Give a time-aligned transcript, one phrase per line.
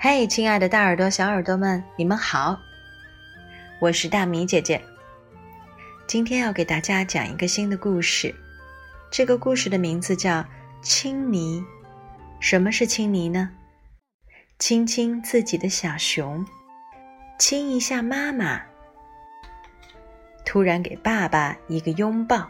[0.00, 2.56] 嘿，亲爱的大耳朵、小耳朵们，你们好！
[3.80, 4.80] 我是大米姐姐。
[6.06, 8.32] 今天要给大家讲一个新的故事。
[9.10, 10.34] 这个故事的名字叫
[10.82, 11.60] 《亲昵》。
[12.38, 13.50] 什么是亲昵呢？
[14.60, 16.46] 亲亲自己的小熊，
[17.36, 18.62] 亲一下妈妈，
[20.46, 22.48] 突然给爸爸一个拥抱。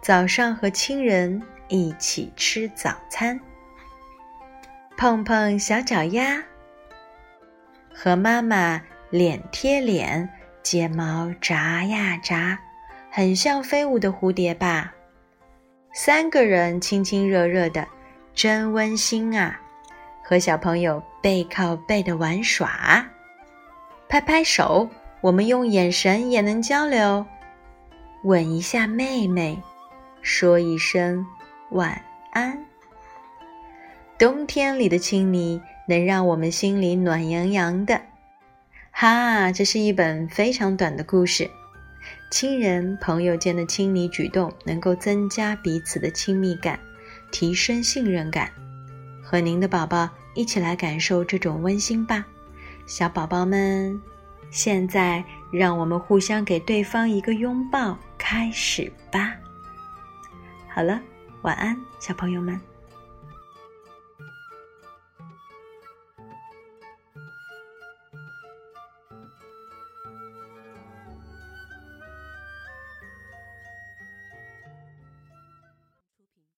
[0.00, 3.38] 早上和亲人一起吃早餐。
[4.96, 6.42] 碰碰小脚丫，
[7.92, 8.80] 和妈妈
[9.10, 10.28] 脸贴脸，
[10.62, 12.58] 睫毛眨呀眨，
[13.10, 14.94] 很像飞舞的蝴蝶吧？
[15.92, 17.86] 三个人亲亲热热的，
[18.34, 19.60] 真温馨啊！
[20.22, 23.04] 和小朋友背靠背的玩耍，
[24.08, 24.88] 拍拍手，
[25.20, 27.26] 我们用眼神也能交流，
[28.22, 29.60] 吻一下妹妹，
[30.22, 31.26] 说一声
[31.70, 32.64] 晚安。
[34.16, 38.00] 冬天里的亲昵能让我们心里暖洋洋的，
[38.92, 39.50] 哈！
[39.50, 41.50] 这是一本非常短的故事。
[42.30, 46.78] 亲人朋友间的亲昵举动能够增加彼此的亲密感，
[47.32, 48.48] 提升信任感。
[49.20, 52.24] 和您的宝宝一起来感受这种温馨吧，
[52.86, 54.00] 小宝宝们！
[54.48, 59.34] 现在让我们互相给对方一个拥抱，开始吧。
[60.68, 61.00] 好了，
[61.42, 62.60] 晚安，小朋友们。